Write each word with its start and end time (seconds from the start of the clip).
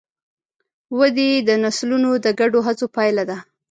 ودې 0.97 1.29
د 1.47 1.49
نسلونو 1.63 2.11
د 2.25 2.27
ګډو 2.39 2.59
هڅو 2.67 2.85
پایله 2.95 3.23
ده. 3.29 3.37